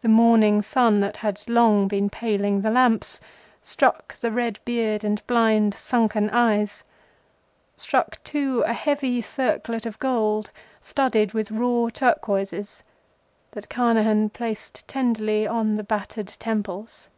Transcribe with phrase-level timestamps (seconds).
[0.00, 3.20] The morning sun that had long been paling the lamps
[3.62, 6.82] struck the red beard and blind sunken eyes;
[7.76, 10.50] struck, too, a heavy circlet of gold
[10.80, 12.82] studded with raw turquoises,
[13.52, 17.08] that Carnehan placed tenderly on the battered temples.